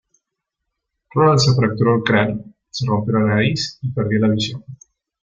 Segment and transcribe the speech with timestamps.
[1.13, 4.63] Roald se fracturó el cráneo, se rompió la nariz y perdió la visión.